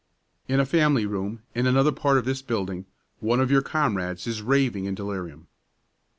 [0.47, 2.87] "In a family room, in another part of this building,
[3.19, 5.45] one of your comrades is raving in delirium.